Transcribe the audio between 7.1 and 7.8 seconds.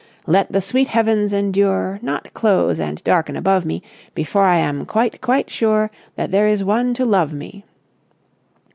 me...."